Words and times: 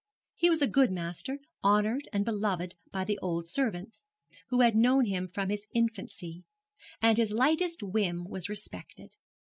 He 0.35 0.49
was 0.49 0.63
a 0.63 0.67
good 0.67 0.89
master, 0.91 1.37
honoured 1.63 2.09
and 2.11 2.25
beloved 2.25 2.73
by 2.91 3.03
the 3.03 3.19
old 3.19 3.47
servants, 3.47 4.07
who 4.47 4.61
had 4.61 4.73
known 4.75 5.05
him 5.05 5.27
from 5.27 5.49
his 5.49 5.67
infancy; 5.75 6.43
and 7.03 7.19
his 7.19 7.31
lightest 7.31 7.83
whim 7.83 8.25
was 8.27 8.49
respected. 8.49 9.15